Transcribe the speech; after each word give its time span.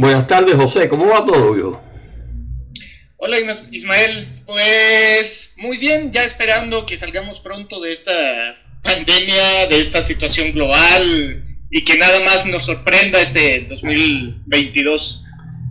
Buenas 0.00 0.26
tardes, 0.26 0.56
José. 0.56 0.88
¿Cómo 0.88 1.08
va 1.08 1.26
todo? 1.26 1.82
Hola, 3.18 3.36
Ismael. 3.70 4.42
Pues 4.46 5.52
muy 5.58 5.76
bien, 5.76 6.10
ya 6.10 6.24
esperando 6.24 6.86
que 6.86 6.96
salgamos 6.96 7.38
pronto 7.40 7.78
de 7.82 7.92
esta 7.92 8.12
pandemia, 8.82 9.66
de 9.66 9.78
esta 9.78 10.02
situación 10.02 10.52
global 10.52 11.44
y 11.70 11.84
que 11.84 11.98
nada 11.98 12.18
más 12.20 12.46
nos 12.46 12.64
sorprenda 12.64 13.20
este 13.20 13.66
2022. 13.68 15.24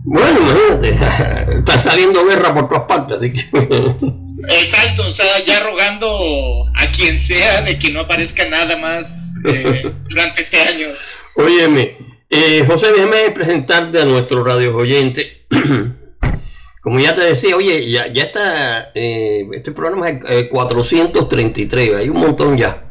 Bueno, 0.04 0.38
imagínate, 0.38 1.56
está 1.58 1.80
saliendo 1.80 2.24
guerra 2.24 2.54
por 2.54 2.68
todas 2.68 2.84
partes, 2.84 3.16
así 3.16 3.32
que... 3.32 3.40
Exacto, 4.60 5.02
o 5.08 5.12
sea, 5.12 5.44
ya 5.44 5.58
rogando 5.58 6.70
a 6.76 6.88
quien 6.92 7.18
sea 7.18 7.62
de 7.62 7.80
que 7.80 7.90
no 7.90 7.98
aparezca 7.98 8.48
nada 8.48 8.76
más 8.76 9.32
eh, 9.44 9.92
durante 10.08 10.40
este 10.40 10.60
año. 10.62 10.86
Óyeme, 11.34 12.09
eh, 12.30 12.64
José, 12.66 12.92
déjame 12.92 13.30
presentarte 13.32 14.00
a 14.00 14.04
nuestro 14.04 14.44
radio 14.44 14.74
oyente. 14.76 15.46
Como 16.82 16.98
ya 16.98 17.14
te 17.14 17.22
decía, 17.22 17.56
oye, 17.56 17.90
ya, 17.90 18.04
está, 18.06 18.90
eh, 18.94 19.46
este 19.52 19.72
programa 19.72 20.08
es 20.08 20.48
433, 20.48 21.96
hay 21.96 22.08
un 22.08 22.20
montón 22.20 22.56
ya. 22.56 22.84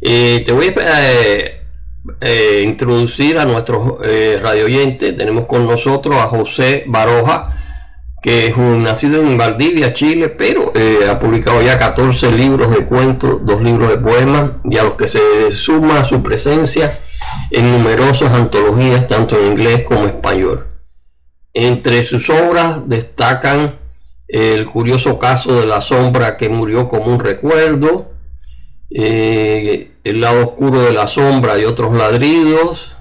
te 0.00 0.50
voy 0.50 0.74
a 0.78 2.62
introducir 2.62 3.38
a 3.38 3.44
nuestros 3.44 3.98
radio 4.40 4.64
oyentes. 4.64 5.14
Tenemos 5.14 5.44
con 5.44 5.66
nosotros 5.66 6.16
a 6.16 6.28
José 6.28 6.84
Baroja 6.86 7.58
que 8.22 8.48
es 8.48 8.56
un 8.56 8.82
nacido 8.82 9.20
en 9.20 9.38
Valdivia, 9.38 9.92
Chile, 9.92 10.28
pero 10.28 10.72
eh, 10.74 11.08
ha 11.08 11.20
publicado 11.20 11.62
ya 11.62 11.78
14 11.78 12.32
libros 12.32 12.70
de 12.70 12.84
cuentos, 12.84 13.44
dos 13.44 13.62
libros 13.62 13.90
de 13.90 13.98
poemas, 13.98 14.52
y 14.64 14.76
a 14.76 14.84
los 14.84 14.94
que 14.94 15.06
se 15.06 15.50
suma 15.52 16.04
su 16.04 16.22
presencia 16.22 16.98
en 17.50 17.70
numerosas 17.72 18.32
antologías, 18.32 19.08
tanto 19.08 19.38
en 19.38 19.52
inglés 19.52 19.82
como 19.82 20.06
español. 20.06 20.66
Entre 21.54 22.02
sus 22.02 22.30
obras 22.30 22.88
destacan 22.88 23.78
el 24.28 24.66
curioso 24.66 25.18
caso 25.18 25.58
de 25.58 25.66
la 25.66 25.80
sombra 25.80 26.36
que 26.36 26.48
murió 26.48 26.88
como 26.88 27.06
un 27.06 27.20
recuerdo, 27.20 28.12
eh, 28.90 29.92
el 30.04 30.20
lado 30.20 30.46
oscuro 30.46 30.82
de 30.82 30.92
la 30.92 31.06
sombra 31.06 31.58
y 31.58 31.64
otros 31.64 31.92
ladridos, 31.94 32.94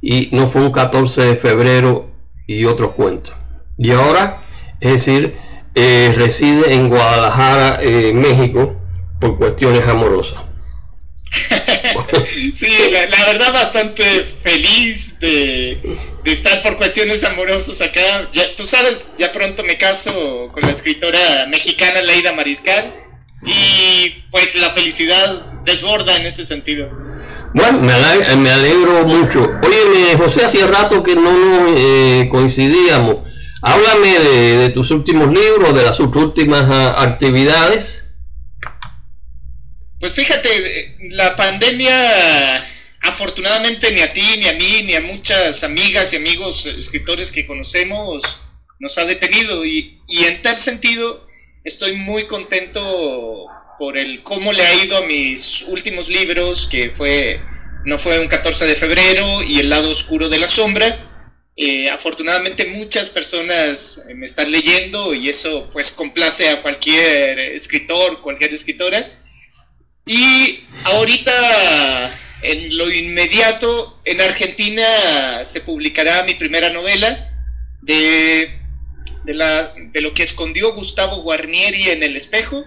y 0.00 0.28
no 0.32 0.46
fue 0.48 0.62
un 0.62 0.70
14 0.70 1.22
de 1.22 1.36
febrero 1.36 2.10
y 2.46 2.64
otros 2.66 2.92
cuentos. 2.92 3.34
Y 3.78 3.90
ahora 3.90 4.42
es 4.80 4.92
decir, 4.92 5.32
eh, 5.74 6.12
reside 6.16 6.74
en 6.74 6.88
Guadalajara, 6.88 7.78
eh, 7.82 8.12
México, 8.12 8.76
por 9.20 9.38
cuestiones 9.38 9.86
amorosas. 9.88 10.40
sí, 12.24 12.68
la, 12.90 13.26
verdad 13.26 13.52
bastante 13.52 14.04
feliz 14.42 15.18
de, 15.20 15.98
estar 16.24 16.62
por 16.62 16.76
cuestiones 16.76 17.24
amorosas 17.24 17.80
acá. 17.80 18.30
Ya, 18.32 18.54
tú 18.56 18.66
sabes, 18.66 19.10
ya 19.18 19.32
pronto 19.32 19.62
me 19.62 19.78
caso 19.78 20.48
con 20.52 20.62
la 20.62 20.70
escritora 20.70 21.46
mexicana 21.48 22.02
Leida 22.02 22.32
Mariscal 22.32 22.92
y 23.44 24.24
pues 24.30 24.54
la 24.56 24.70
felicidad 24.70 25.62
desborda 25.64 26.16
en 26.16 26.26
ese 26.26 26.46
sentido. 26.46 26.90
Bueno, 27.54 27.78
me 27.80 28.50
alegro, 28.50 29.06
mucho. 29.06 29.50
Oye, 29.62 30.16
José, 30.18 30.44
hacía 30.44 30.66
rato 30.66 31.02
que 31.02 31.14
no 31.14 31.68
eh, 31.74 32.28
coincidíamos. 32.30 33.16
Háblame 33.62 34.18
de, 34.18 34.68
tus 34.70 34.90
últimos 34.90 35.28
libros, 35.28 35.74
de 35.74 35.82
las 35.82 35.98
últimas 35.98 36.64
ah, 36.68 37.02
actividades. 37.02 38.05
Pues 40.06 40.14
fíjate, 40.14 40.96
la 41.10 41.34
pandemia 41.34 42.64
afortunadamente 43.00 43.90
ni 43.90 44.02
a 44.02 44.12
ti, 44.12 44.36
ni 44.38 44.46
a 44.46 44.52
mí, 44.52 44.82
ni 44.84 44.94
a 44.94 45.00
muchas 45.00 45.64
amigas 45.64 46.12
y 46.12 46.16
amigos 46.16 46.64
escritores 46.64 47.32
que 47.32 47.44
conocemos 47.44 48.38
nos 48.78 48.96
ha 48.98 49.04
detenido 49.04 49.64
y, 49.66 50.00
en 50.08 50.42
tal 50.42 50.60
sentido 50.60 51.26
estoy 51.64 51.96
muy 51.96 52.28
contento 52.28 53.46
por 53.80 53.98
el 53.98 54.22
cómo 54.22 54.52
le 54.52 54.62
ha 54.62 54.84
ido 54.84 54.96
a 54.96 55.06
mis 55.06 55.62
últimos 55.62 56.08
libros, 56.08 56.68
que 56.70 56.92
fue 56.92 57.40
no 57.84 57.98
fue 57.98 58.20
un 58.20 58.28
14 58.28 58.64
de 58.64 58.76
febrero 58.76 59.42
y 59.42 59.58
El 59.58 59.70
lado 59.70 59.90
oscuro 59.90 60.28
de 60.28 60.38
la 60.38 60.46
sombra, 60.46 60.86
eh, 61.56 61.90
afortunadamente 61.90 62.66
muchas 62.66 63.10
personas 63.10 64.06
eh, 64.08 64.14
me 64.14 64.26
están 64.26 64.52
leyendo 64.52 65.14
y 65.14 65.28
eso 65.28 65.68
pues 65.72 65.90
complace 65.90 66.48
a 66.48 66.62
cualquier 66.62 67.40
escritor, 67.40 68.22
cualquier 68.22 68.54
escritora. 68.54 69.04
Y 70.06 70.60
ahorita, 70.84 71.32
en 72.42 72.76
lo 72.76 72.88
inmediato, 72.88 74.00
en 74.04 74.20
Argentina 74.20 74.84
se 75.44 75.60
publicará 75.62 76.22
mi 76.22 76.34
primera 76.34 76.70
novela 76.70 77.28
de, 77.82 78.48
de, 79.24 79.34
la, 79.34 79.74
de 79.74 80.00
lo 80.00 80.14
que 80.14 80.22
escondió 80.22 80.74
Gustavo 80.74 81.22
Guarnieri 81.22 81.90
en 81.90 82.04
el 82.04 82.16
espejo 82.16 82.64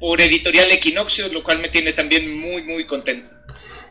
por 0.00 0.20
editorial 0.20 0.70
Equinoccio, 0.72 1.28
lo 1.32 1.44
cual 1.44 1.60
me 1.60 1.68
tiene 1.68 1.92
también 1.92 2.36
muy, 2.40 2.62
muy 2.62 2.84
contento. 2.86 3.30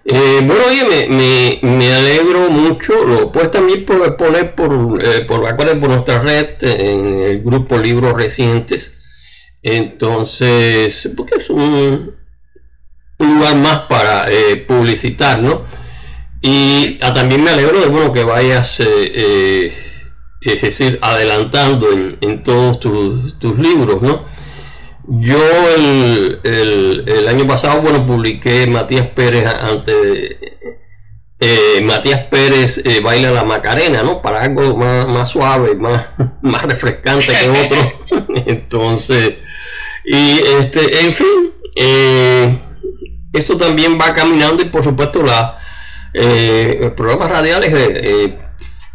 Eh, 0.03 0.41
bueno, 0.43 0.65
oye, 0.67 1.07
me, 1.07 1.59
me, 1.61 1.93
alegro 1.93 2.49
mucho. 2.49 3.05
Lo 3.05 3.31
puedes 3.31 3.51
también 3.51 3.85
poner 3.85 4.53
por, 4.55 5.01
eh, 5.01 5.21
por, 5.21 5.55
por 5.55 5.89
nuestra 5.89 6.21
red 6.21 6.61
en 6.63 7.19
el 7.21 7.41
grupo 7.41 7.77
Libros 7.77 8.13
Recientes. 8.13 8.91
Entonces, 9.61 11.09
porque 11.15 11.35
es 11.35 11.49
un, 11.49 12.22
lugar 13.23 13.55
más 13.55 13.79
para 13.81 14.31
eh, 14.31 14.57
publicitar, 14.57 15.39
¿no? 15.39 15.63
Y 16.41 16.97
ah, 17.01 17.13
también 17.13 17.43
me 17.43 17.51
alegro 17.51 17.79
de 17.79 17.87
bueno, 17.87 18.11
que 18.11 18.23
vayas, 18.23 18.79
es 18.79 20.61
decir, 20.61 20.99
adelantando 21.01 21.87
en, 21.91 22.43
todos 22.43 22.79
tus, 22.79 23.39
tus 23.39 23.57
libros, 23.57 24.01
¿no? 24.01 24.25
Yo 25.07 25.37
el, 25.75 27.27
año 27.27 27.47
pasado, 27.47 27.81
bueno, 27.81 28.05
publiqué 28.05 28.67
Matías 28.67 29.07
Pérez 29.07 29.45
ante 29.47 30.37
eh, 31.39 31.81
Matías 31.81 32.21
Pérez 32.25 32.81
eh, 32.85 33.01
baila 33.01 33.31
la 33.31 33.43
Macarena, 33.43 34.01
¿no? 34.01 34.21
Para 34.21 34.43
algo 34.43 34.77
más, 34.77 35.29
suave, 35.29 35.75
más, 35.75 36.07
más 36.41 36.63
refrescante 36.63 37.33
que 37.33 37.49
otro. 37.49 38.25
Entonces, 38.45 39.33
y 40.05 40.39
este, 40.39 41.05
en 41.05 41.13
fin, 41.13 41.53
eh, 41.75 42.59
esto 43.33 43.57
también 43.57 43.97
va 43.99 44.13
caminando 44.13 44.61
y 44.61 44.65
por 44.65 44.83
supuesto 44.83 45.23
la, 45.23 45.57
los 46.13 46.93
programas 46.93 47.29
radiales 47.29 47.73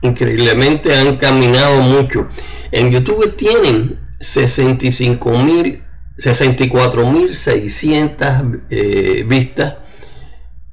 increíblemente 0.03 0.97
han 0.97 1.17
caminado 1.17 1.81
mucho. 1.81 2.29
En 2.71 2.91
YouTube 2.91 3.35
tienen 3.37 3.99
65 4.21 5.31
mil 5.39 5.83
64.600 6.19 8.61
eh, 8.71 9.25
vistas. 9.27 9.77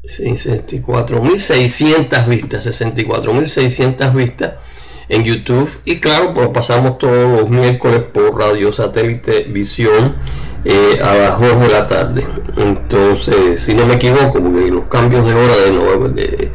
64.600 0.03 2.27
vistas, 2.27 2.67
64.600 2.67 4.13
vistas 4.13 4.53
en 5.09 5.23
YouTube 5.23 5.69
y 5.85 5.97
claro, 5.97 6.33
pues 6.33 6.49
pasamos 6.49 6.97
todos 6.97 7.39
los 7.39 7.49
miércoles 7.49 8.01
por 8.13 8.37
radio 8.37 8.71
satélite 8.71 9.43
visión 9.43 10.15
eh, 10.65 10.97
a 11.01 11.13
las 11.13 11.39
2 11.39 11.59
de 11.61 11.67
la 11.69 11.87
tarde. 11.87 12.25
Entonces, 12.57 13.61
si 13.61 13.75
no 13.75 13.85
me 13.85 13.95
equivoco, 13.95 14.41
porque 14.41 14.71
los 14.71 14.85
cambios 14.85 15.25
de 15.25 15.33
hora 15.33 15.55
de, 15.57 15.71
nuevo, 15.71 16.09
de, 16.09 16.51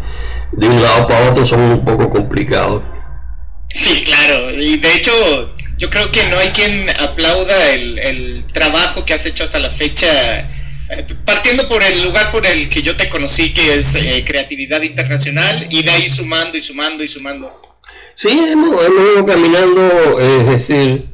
un 0.52 0.82
lado 0.82 1.06
para 1.06 1.30
otro 1.30 1.46
son 1.46 1.60
un 1.60 1.84
poco 1.84 2.10
complicados. 2.10 2.82
Sí, 3.68 4.02
claro, 4.04 4.50
y 4.50 4.78
de 4.78 4.94
hecho 4.94 5.12
yo 5.78 5.88
creo 5.88 6.10
que 6.10 6.24
no 6.24 6.36
hay 6.38 6.48
quien 6.48 6.90
aplauda 6.98 7.72
el, 7.72 8.44
trabajo 8.52 9.04
que 9.04 9.14
has 9.14 9.24
hecho 9.26 9.44
hasta 9.44 9.60
la 9.60 9.70
fecha, 9.70 10.08
partiendo 11.24 11.68
por 11.68 11.84
el 11.84 12.02
lugar 12.02 12.32
por 12.32 12.44
el 12.44 12.68
que 12.68 12.82
yo 12.82 12.96
te 12.96 13.08
conocí, 13.08 13.54
que 13.54 13.74
es 13.74 13.94
eh, 13.94 14.24
creatividad 14.26 14.82
internacional, 14.82 15.68
y 15.70 15.84
de 15.84 15.90
ahí 15.92 16.08
sumando 16.08 16.58
y 16.58 16.60
sumando 16.60 17.04
y 17.04 17.08
sumando. 17.08 17.69
Sí, 18.22 18.38
hemos, 18.52 18.68
ido 19.14 19.24
caminando, 19.24 20.20
es 20.20 20.46
decir, 20.46 21.08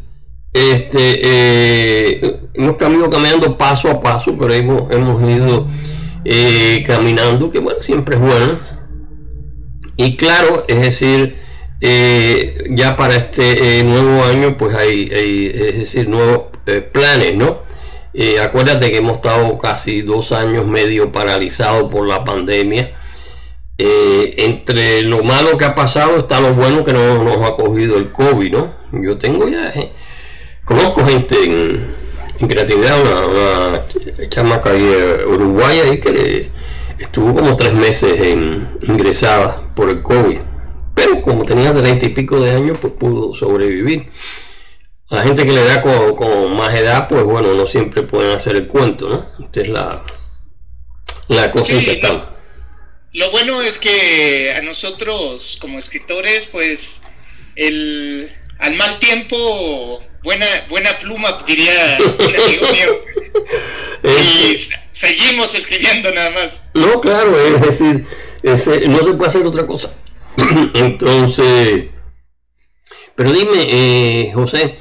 este, 0.52 1.20
eh, 1.22 2.40
hemos 2.54 2.76
caminado 2.78 3.10
caminando 3.10 3.56
paso 3.56 3.88
a 3.88 4.00
paso, 4.00 4.36
pero 4.36 4.52
hemos, 4.52 4.92
hemos 4.92 5.22
ido 5.22 5.68
caminando, 6.84 7.48
que 7.48 7.60
bueno, 7.60 7.80
siempre 7.80 8.16
es 8.16 8.20
bueno. 8.20 8.58
Y 9.96 10.16
claro, 10.16 10.64
es 10.66 10.80
decir, 10.80 11.36
eh, 11.80 12.64
ya 12.70 12.96
para 12.96 13.14
este 13.14 13.78
eh, 13.78 13.84
nuevo 13.84 14.24
año 14.24 14.56
pues 14.56 14.74
hay, 14.74 15.08
es 15.54 15.78
decir, 15.78 16.08
nuevos 16.08 16.46
eh, 16.66 16.80
planes, 16.80 17.36
¿no? 17.36 17.64
acuérdate 18.42 18.90
que 18.90 18.96
hemos 18.96 19.18
estado 19.18 19.56
casi 19.58 20.02
dos 20.02 20.32
años 20.32 20.66
medio 20.66 21.12
paralizados 21.12 21.88
por 21.88 22.08
la 22.08 22.24
pandemia. 22.24 22.90
Entre 23.78 25.02
lo 25.02 25.22
malo 25.22 25.58
que 25.58 25.64
ha 25.64 25.74
pasado 25.74 26.18
está 26.18 26.40
lo 26.40 26.54
bueno 26.54 26.82
que 26.82 26.92
no 26.92 27.22
nos 27.22 27.42
ha 27.42 27.56
cogido 27.56 27.98
el 27.98 28.10
COVID, 28.10 28.52
¿no? 28.52 28.72
Yo 28.92 29.18
tengo 29.18 29.48
ya, 29.48 29.72
conozco 30.64 31.04
gente 31.04 31.36
en, 31.44 32.48
creatividad, 32.48 33.00
una, 33.00 33.26
una 33.26 34.28
chamaca 34.28 34.72
uruguaya 35.26 35.84
ahí 35.84 35.98
que 35.98 36.50
estuvo 36.98 37.34
como 37.34 37.56
tres 37.56 37.74
meses 37.74 38.20
en, 38.20 38.78
ingresada 38.86 39.60
por 39.74 39.90
el 39.90 40.02
COVID 40.02 40.38
pero 40.96 41.20
como 41.20 41.44
tenía 41.44 41.74
treinta 41.74 42.06
y 42.06 42.08
pico 42.08 42.40
de 42.40 42.52
años, 42.52 42.78
pues 42.80 42.94
pudo 42.94 43.34
sobrevivir. 43.34 44.08
A 45.10 45.16
la 45.16 45.22
gente 45.24 45.44
que 45.44 45.52
le 45.52 45.62
da 45.62 45.82
con, 45.82 46.56
más 46.56 46.74
edad, 46.74 47.06
pues 47.06 47.22
bueno, 47.22 47.52
no 47.52 47.66
siempre 47.66 48.02
pueden 48.02 48.34
hacer 48.34 48.56
el 48.56 48.66
cuento, 48.66 49.08
¿no? 49.10 49.44
Esta 49.44 49.60
es 49.60 49.68
la, 49.68 50.02
la 51.28 51.50
cosa 51.50 51.74
que 51.78 51.92
estamos. 51.92 52.22
Lo 53.12 53.30
bueno 53.30 53.62
es 53.62 53.78
que 53.78 54.52
a 54.56 54.62
nosotros 54.62 55.56
como 55.60 55.78
escritores, 55.78 56.46
pues 56.46 57.02
el, 57.54 58.30
al 58.58 58.74
mal 58.74 58.98
tiempo, 58.98 60.02
buena, 60.22 60.46
buena 60.68 60.98
pluma, 60.98 61.42
diría 61.46 61.98
un 62.00 62.36
amigo 62.36 62.66
mío. 62.72 63.04
y 64.04 64.58
seguimos 64.92 65.54
escribiendo 65.54 66.12
nada 66.12 66.30
más. 66.30 66.70
No, 66.74 67.00
claro, 67.00 67.38
es 67.38 67.60
decir, 67.62 68.04
no 68.42 69.04
se 69.04 69.12
puede 69.12 69.28
hacer 69.28 69.46
otra 69.46 69.66
cosa. 69.66 69.94
Entonces, 70.74 71.86
pero 73.14 73.32
dime, 73.32 73.66
eh, 73.70 74.30
José, 74.34 74.78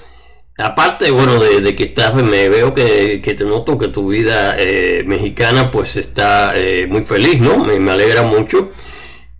aparte, 0.57 1.11
bueno, 1.11 1.39
de, 1.39 1.75
que 1.75 1.83
estás, 1.83 2.13
me 2.15 2.49
veo 2.49 2.73
que, 2.73 3.19
te 3.19 3.43
noto 3.43 3.77
que 3.77 3.89
tu 3.89 4.09
vida 4.09 4.55
eh, 4.57 5.03
mexicana 5.05 5.71
pues 5.71 5.95
está 5.95 6.53
eh, 6.55 6.87
muy 6.87 7.03
feliz, 7.03 7.39
¿no? 7.39 7.57
Me, 7.57 7.91
alegra 7.91 8.23
mucho. 8.23 8.71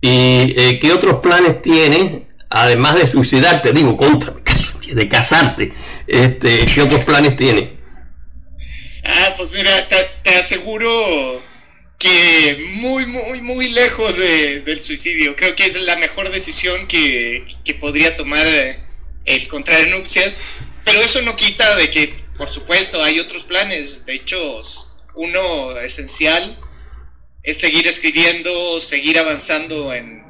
¿Y 0.00 0.78
qué 0.78 0.92
otros 0.92 1.16
planes 1.16 1.62
tienes, 1.62 2.22
además 2.50 2.96
de 2.96 3.06
suicidarte, 3.06 3.72
digo, 3.72 3.96
contra, 3.96 4.34
de 4.92 5.08
casarte? 5.08 5.72
Este, 6.06 6.66
¿Qué 6.66 6.82
otros 6.82 7.04
planes 7.04 7.36
tienes? 7.36 7.70
Ah, 9.04 9.34
pues 9.36 9.50
mira, 9.50 9.88
te 10.22 10.36
aseguro 10.36 11.42
que 11.98 12.72
muy, 12.74 13.06
muy, 13.06 13.40
muy 13.40 13.68
lejos 13.70 14.16
del 14.16 14.82
suicidio. 14.82 15.34
Creo 15.36 15.54
que 15.54 15.64
es 15.64 15.82
la 15.82 15.96
mejor 15.96 16.30
decisión 16.30 16.86
que, 16.86 17.46
podría 17.80 18.16
tomar 18.16 18.46
eh, 18.46 18.78
el 19.24 19.48
contraer 19.48 19.90
nupcias. 19.90 20.32
Pero 20.86 21.02
eso 21.02 21.20
no 21.20 21.36
quita 21.36 21.76
de 21.76 21.90
que, 21.90 22.14
por 22.38 22.48
supuesto, 22.48 23.02
hay 23.02 23.20
otros 23.20 23.44
planes. 23.44 24.06
De 24.06 24.14
hecho, 24.14 24.60
uno 25.14 25.78
esencial 25.78 26.58
es 27.42 27.58
seguir 27.58 27.86
escribiendo, 27.86 28.80
seguir 28.80 29.18
avanzando 29.18 29.92
en, 29.92 30.24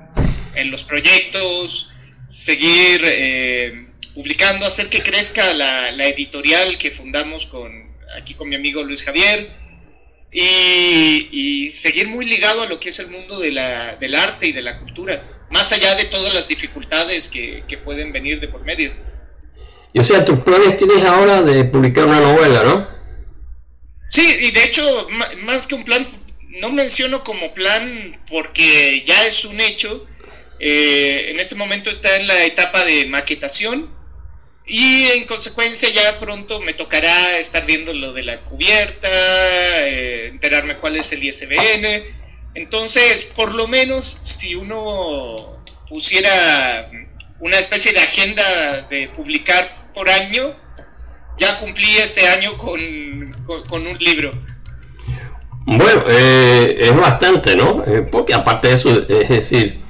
los 0.70 0.82
proyectos, 0.82 1.92
seguir 2.28 3.02
eh, 3.04 3.90
publicando, 4.14 4.66
hacer 4.66 4.88
que 4.88 5.02
crezca 5.02 5.52
la, 5.52 5.92
la 5.92 6.06
editorial 6.06 6.78
que 6.78 6.90
fundamos 6.90 7.46
con, 7.46 7.94
aquí 8.16 8.34
con 8.34 8.48
mi 8.48 8.56
amigo 8.56 8.82
Luis 8.82 9.04
Javier 9.04 9.48
y, 10.32 11.70
seguir 11.72 12.08
muy 12.08 12.26
ligado 12.26 12.62
a 12.62 12.66
lo 12.66 12.78
que 12.80 12.90
es 12.90 12.98
el 12.98 13.08
mundo 13.08 13.38
del 13.38 13.58
arte 13.58 14.46
y 14.48 14.52
de 14.52 14.62
la 14.62 14.78
cultura, 14.78 15.22
más 15.50 15.72
allá 15.72 15.94
de 15.94 16.04
todas 16.04 16.34
las 16.34 16.48
dificultades 16.48 17.28
que, 17.28 17.62
pueden 17.84 18.12
venir 18.12 18.40
de 18.40 18.48
por 18.48 18.62
medio. 18.64 18.92
O 19.98 20.04
sea, 20.04 20.24
tus 20.24 20.40
planes 20.40 20.76
tienes 20.76 21.04
ahora 21.04 21.42
de 21.42 21.64
publicar 21.64 22.06
una 22.06 22.20
novela, 22.20 22.62
¿no? 22.62 22.88
Sí, 24.10 24.36
y 24.40 24.50
de 24.50 24.64
hecho, 24.64 25.08
más 25.44 25.66
que 25.66 25.74
un 25.74 25.84
plan, 25.84 26.06
no 26.60 26.70
menciono 26.70 27.24
como 27.24 27.52
plan 27.54 28.20
porque 28.28 29.04
ya 29.06 29.26
es 29.26 29.44
un 29.44 29.60
hecho. 29.60 30.04
Eh, 30.58 31.26
en 31.30 31.40
este 31.40 31.54
momento 31.54 31.90
está 31.90 32.16
en 32.16 32.26
la 32.26 32.44
etapa 32.44 32.84
de 32.84 33.06
maquetación 33.06 33.94
y 34.66 35.04
en 35.08 35.26
consecuencia 35.26 35.88
ya 35.90 36.18
pronto 36.18 36.60
me 36.60 36.72
tocará 36.72 37.38
estar 37.38 37.64
viendo 37.66 37.92
lo 37.92 38.12
de 38.12 38.22
la 38.22 38.40
cubierta, 38.40 39.08
eh, 39.10 40.28
enterarme 40.28 40.76
cuál 40.76 40.96
es 40.96 41.12
el 41.12 41.22
ISBN. 41.22 42.02
Entonces, 42.54 43.32
por 43.36 43.54
lo 43.54 43.68
menos 43.68 44.04
si 44.06 44.54
uno 44.54 45.62
pusiera 45.88 46.90
una 47.38 47.58
especie 47.58 47.92
de 47.92 48.00
agenda 48.00 48.82
de 48.88 49.08
publicar 49.08 49.85
por 49.96 50.08
año, 50.10 50.54
ya 51.38 51.58
cumplí 51.58 51.96
este 51.96 52.28
año 52.28 52.56
con, 52.58 52.78
un 53.86 53.98
libro. 53.98 54.30
Bueno, 55.64 56.02
eh, 56.06 56.76
es 56.78 56.96
bastante, 56.96 57.56
¿no? 57.56 57.82
Eh, 57.84 58.02
porque 58.02 58.34
aparte 58.34 58.68
de 58.68 58.74
eso, 58.74 58.90
es 59.08 59.28
decir, 59.28 59.80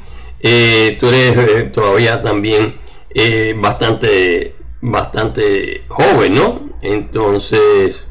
tú 0.99 1.08
eres 1.08 1.73
todavía 1.73 2.23
también 2.23 2.76
bastante 3.56 4.55
bastante 4.81 5.82
joven, 5.88 6.35
¿no? 6.35 6.70
Entonces, 6.82 8.09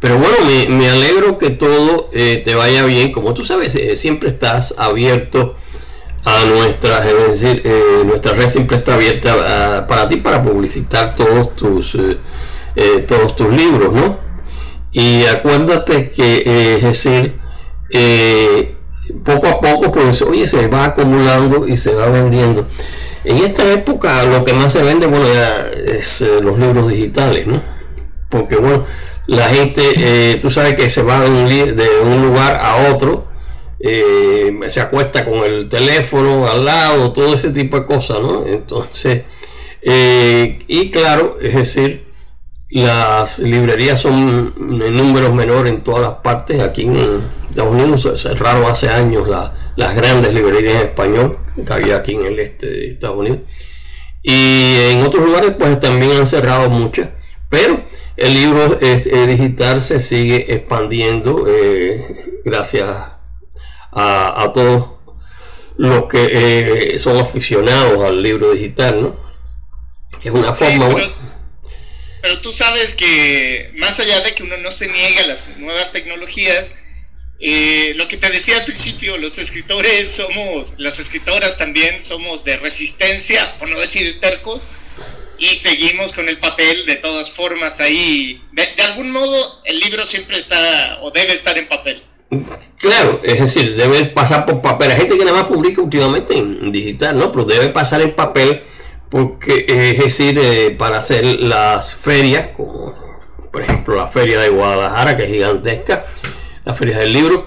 pero 0.00 0.18
bueno, 0.18 0.36
me, 0.70 0.88
alegro 0.88 1.38
que 1.38 1.50
todo 1.50 2.08
eh, 2.12 2.40
te 2.44 2.54
vaya 2.54 2.84
bien. 2.84 3.12
Como 3.12 3.34
tú 3.34 3.44
sabes, 3.44 3.74
eh, 3.74 3.96
siempre 3.96 4.28
estás 4.28 4.74
abierto 4.78 5.56
a 6.24 6.44
nuestra, 6.44 7.08
es 7.08 7.40
decir, 7.40 7.62
eh, 7.64 8.02
nuestra 8.04 8.32
red 8.32 8.50
siempre 8.50 8.78
está 8.78 8.94
abierta 8.94 9.34
ah, 9.38 9.86
para 9.86 10.08
ti 10.08 10.16
para 10.16 10.42
publicitar 10.42 11.14
todos 11.16 11.54
tus, 11.56 11.96
todos 13.06 13.36
tus 13.36 13.48
libros, 13.48 13.92
¿no? 13.92 14.18
Y 14.92 15.24
acuérdate 15.26 16.10
que, 16.10 16.76
es 16.76 16.82
decir, 16.82 17.38
poco 19.24 19.46
a 19.48 19.60
poco, 19.60 19.92
pues, 19.92 20.22
oye, 20.22 20.46
se 20.46 20.66
va 20.68 20.86
acumulando 20.86 21.66
y 21.66 21.76
se 21.76 21.94
va 21.94 22.08
vendiendo. 22.08 22.66
En 23.24 23.38
esta 23.38 23.70
época 23.72 24.24
lo 24.24 24.44
que 24.44 24.52
más 24.52 24.72
se 24.72 24.82
vende, 24.82 25.06
bueno, 25.06 25.26
es 25.86 26.22
eh, 26.22 26.40
los 26.40 26.58
libros 26.58 26.88
digitales, 26.88 27.46
¿no? 27.46 27.60
Porque, 28.28 28.56
bueno, 28.56 28.84
la 29.26 29.48
gente, 29.48 29.82
eh, 29.96 30.38
tú 30.40 30.50
sabes 30.50 30.76
que 30.76 30.88
se 30.88 31.02
va 31.02 31.20
de 31.20 31.28
un, 32.02 32.22
lugar 32.22 32.58
a 32.62 32.90
otro, 32.90 33.27
eh, 33.80 34.58
se 34.68 34.80
acuesta 34.80 35.24
con 35.24 35.44
el 35.44 35.68
teléfono 35.68 36.48
al 36.48 36.64
lado, 36.64 37.12
todo 37.12 37.34
ese 37.34 37.50
tipo 37.50 37.78
de 37.78 37.86
cosas, 37.86 38.20
¿no? 38.20 38.46
Entonces, 38.46 39.22
y 39.82 40.90
claro, 40.90 41.38
es 41.40 41.54
decir, 41.54 42.08
las 42.70 43.38
librerías 43.38 44.00
son 44.00 44.52
en 44.58 44.94
números 44.94 45.32
menores 45.32 45.72
en 45.72 45.80
todas 45.82 46.02
las 46.02 46.12
partes. 46.20 46.60
Aquí 46.60 46.82
en 46.82 47.22
Estados 47.48 47.72
Unidos 47.72 48.20
cerraron 48.20 48.64
hace 48.64 48.88
años 48.88 49.26
las 49.28 49.96
grandes 49.96 50.34
librerías 50.34 50.74
en 50.74 50.80
español 50.82 51.38
que 51.66 51.72
había 51.72 51.96
aquí 51.96 52.14
en 52.14 52.26
el 52.26 52.38
este 52.38 52.66
de 52.66 52.90
Estados 52.92 53.16
Unidos. 53.16 53.38
Y 54.22 54.90
en 54.90 55.02
otros 55.02 55.24
lugares 55.24 55.52
pues 55.58 55.80
también 55.80 56.12
han 56.12 56.26
cerrado 56.26 56.68
muchas. 56.68 57.10
Pero 57.48 57.82
el 58.16 58.34
libro 58.34 58.78
digital 59.26 59.80
se 59.80 60.00
sigue 60.00 60.52
expandiendo 60.52 61.46
eh, 61.48 62.40
gracias 62.44 62.88
a, 62.88 63.17
todos 63.92 64.90
los 65.76 66.04
que 66.06 66.94
eh, 66.94 66.98
son 66.98 67.18
aficionados 67.18 68.02
al 68.02 68.22
libro 68.22 68.52
digital, 68.52 69.02
¿no? 69.02 69.28
Es 70.22 70.30
una 70.30 70.54
forma... 70.54 70.88
Pero 72.20 72.40
tú 72.40 72.52
sabes 72.52 72.94
que 72.94 73.70
más 73.76 74.00
allá 74.00 74.20
de 74.20 74.34
que 74.34 74.42
uno 74.42 74.56
no 74.56 74.72
se 74.72 74.88
niegue 74.88 75.20
a 75.20 75.26
las 75.28 75.56
nuevas 75.56 75.92
tecnologías, 75.92 76.72
eh, 77.40 77.92
lo 77.94 78.08
que 78.08 78.16
te 78.16 78.28
decía 78.30 78.56
al 78.56 78.64
principio, 78.64 79.16
los 79.16 79.38
escritores 79.38 80.10
somos, 80.10 80.72
las 80.76 80.98
escritoras 80.98 81.56
también 81.56 82.02
somos 82.02 82.44
de 82.44 82.56
resistencia, 82.56 83.56
por 83.58 83.68
no 83.68 83.78
decir 83.78 84.18
tercos, 84.20 84.66
y 85.38 85.54
seguimos 85.54 86.12
con 86.12 86.28
el 86.28 86.38
papel 86.38 86.84
de 86.86 86.96
todas 86.96 87.30
formas 87.30 87.78
ahí. 87.78 88.42
De, 88.52 88.82
algún 88.82 89.12
modo, 89.12 89.62
el 89.64 89.78
libro 89.78 90.04
siempre 90.04 90.38
está 90.38 90.98
o 91.00 91.12
debe 91.12 91.32
estar 91.32 91.56
en 91.56 91.68
papel. 91.68 92.02
Claro, 92.78 93.20
es 93.22 93.40
decir, 93.40 93.74
debe 93.74 94.04
pasar 94.06 94.44
por 94.44 94.60
papel. 94.60 94.90
Hay 94.90 94.98
gente 94.98 95.16
que 95.16 95.24
nada 95.24 95.38
más 95.38 95.48
publica 95.48 95.80
últimamente 95.80 96.36
en 96.36 96.70
digital, 96.70 97.18
¿no? 97.18 97.32
Pero 97.32 97.44
debe 97.44 97.70
pasar 97.70 98.02
en 98.02 98.14
papel 98.14 98.62
porque 99.08 99.64
es 99.68 99.98
decir, 99.98 100.38
eh, 100.38 100.70
para 100.72 100.98
hacer 100.98 101.24
las 101.24 101.94
ferias, 101.94 102.48
como 102.56 102.92
por 103.50 103.62
ejemplo 103.62 103.96
la 103.96 104.08
feria 104.08 104.40
de 104.40 104.50
Guadalajara, 104.50 105.16
que 105.16 105.24
es 105.24 105.30
gigantesca, 105.30 106.04
la 106.64 106.74
feria 106.74 106.98
del 106.98 107.12
libro, 107.12 107.46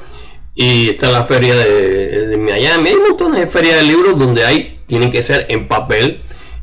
y 0.55 0.89
está 0.89 1.11
la 1.11 1.23
feria 1.23 1.55
de, 1.55 2.37
Miami, 2.37 2.89
hay 2.89 2.95
montones 2.95 3.39
de 3.41 3.47
ferias 3.47 3.77
de 3.77 3.83
libros 3.83 4.17
donde 4.17 4.43
hay, 4.43 4.79
tienen 4.87 5.11
que 5.11 5.21
ser 5.21 5.45
en 5.49 5.67
papel, 5.67 6.21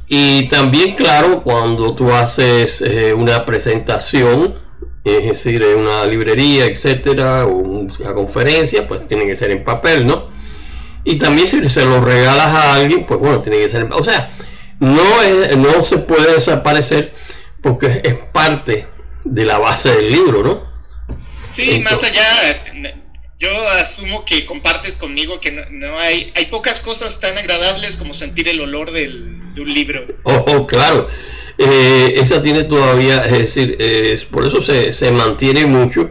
y 0.08 0.48
también, 0.48 0.94
claro, 0.94 1.42
cuando 1.42 1.94
tú 1.94 2.12
haces 2.12 2.82
eh, 2.82 3.14
una 3.14 3.44
presentación, 3.44 4.54
es 5.08 5.24
decir, 5.24 5.64
una 5.76 6.04
librería, 6.06 6.66
etcétera, 6.66 7.46
o 7.46 7.56
una 7.58 8.14
conferencia, 8.14 8.86
pues 8.86 9.06
tiene 9.06 9.26
que 9.26 9.36
ser 9.36 9.50
en 9.50 9.64
papel, 9.64 10.06
¿no? 10.06 10.28
Y 11.04 11.16
también 11.16 11.46
si 11.46 11.66
se 11.68 11.84
lo 11.84 12.00
regalas 12.00 12.46
a 12.46 12.74
alguien, 12.74 13.06
pues 13.06 13.18
bueno, 13.18 13.40
tiene 13.40 13.58
que 13.58 13.68
ser 13.68 13.82
en 13.82 13.88
papel. 13.88 14.02
O 14.02 14.04
sea, 14.04 14.30
no, 14.80 15.22
es, 15.22 15.56
no 15.56 15.82
se 15.82 15.98
puede 15.98 16.34
desaparecer 16.34 17.12
porque 17.62 18.00
es 18.04 18.14
parte 18.32 18.86
de 19.24 19.44
la 19.44 19.58
base 19.58 19.90
del 19.90 20.12
libro, 20.12 20.42
¿no? 20.42 20.68
Sí, 21.48 21.80
más 21.80 22.02
allá, 22.02 22.24
yo 23.38 23.50
asumo 23.70 24.24
que 24.24 24.44
compartes 24.44 24.96
conmigo 24.96 25.40
que 25.40 25.52
no, 25.52 25.98
hay, 25.98 26.32
hay 26.34 26.46
pocas 26.46 26.80
cosas 26.80 27.20
tan 27.20 27.38
agradables 27.38 27.96
como 27.96 28.12
sentir 28.12 28.48
el 28.48 28.60
olor 28.60 28.90
del, 28.90 29.54
de 29.54 29.60
un 29.62 29.72
libro. 29.72 30.06
Oh, 30.24 30.44
oh 30.48 30.66
claro. 30.66 31.08
Eh, 31.58 32.14
esa 32.16 32.40
tiene 32.40 32.64
todavía, 32.64 33.24
es 33.26 33.32
decir, 33.32 33.76
es, 33.80 34.24
por 34.24 34.46
eso 34.46 34.62
se, 34.62 34.92
se, 34.92 35.10
mantiene 35.10 35.66
mucho. 35.66 36.10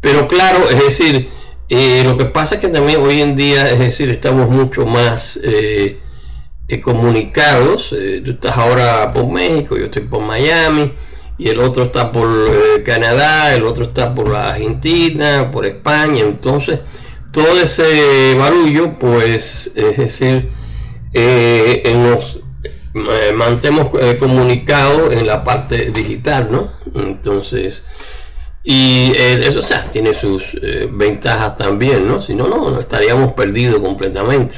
Pero 0.00 0.26
claro, 0.26 0.68
es 0.68 0.82
decir, 0.84 1.28
eh, 1.68 2.02
lo 2.04 2.16
que 2.16 2.24
pasa 2.24 2.56
es 2.56 2.60
que 2.60 2.68
también 2.68 3.00
hoy 3.00 3.20
en 3.20 3.36
día, 3.36 3.70
es 3.70 3.78
decir, 3.78 4.10
estamos 4.10 4.48
mucho 4.50 4.86
más... 4.86 5.38
Eh, 5.42 6.00
comunicados. 6.82 7.94
tú 8.24 8.30
estás 8.32 8.56
ahora 8.56 9.12
por 9.12 9.28
México, 9.30 9.76
yo 9.76 9.84
estoy 9.84 10.02
por 10.02 10.22
Miami 10.22 10.92
y 11.38 11.48
el 11.48 11.60
otro 11.60 11.84
está 11.84 12.10
por 12.10 12.82
Canadá, 12.82 13.54
el 13.54 13.64
otro 13.64 13.84
está 13.84 14.12
por 14.12 14.28
la 14.28 14.48
Argentina, 14.48 15.52
por 15.52 15.66
España, 15.66 16.24
entonces 16.24 16.80
todo 17.34 17.60
ese 17.60 18.36
barullo, 18.38 18.96
pues, 18.96 19.72
es 19.74 19.96
decir, 19.96 20.50
eh, 21.12 21.82
nos 21.96 22.40
eh, 22.94 23.32
mantemos 23.34 23.88
eh, 24.00 24.16
comunicados 24.18 25.12
en 25.12 25.26
la 25.26 25.42
parte 25.42 25.90
digital, 25.90 26.48
¿no? 26.50 26.72
Entonces, 26.94 27.84
y 28.62 29.12
eso, 29.16 29.60
o 29.60 29.62
sea, 29.62 29.90
tiene 29.90 30.14
sus 30.14 30.56
ventajas 30.90 31.58
también, 31.58 32.08
¿no? 32.08 32.22
Si 32.22 32.34
no, 32.34 32.48
no, 32.48 32.70
no 32.70 32.80
estaríamos 32.80 33.34
perdidos 33.34 33.80
completamente. 33.80 34.56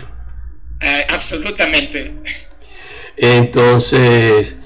absolutamente. 1.08 2.14
Entonces, 3.16 4.56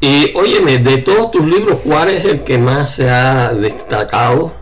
y 0.00 0.32
óyeme, 0.34 0.78
de 0.78 0.98
todos 0.98 1.30
tus 1.30 1.44
libros, 1.44 1.80
¿cuál 1.82 2.10
es 2.10 2.24
el 2.24 2.44
que 2.44 2.58
más 2.58 2.94
se 2.94 3.08
ha 3.08 3.52
destacado? 3.52 4.54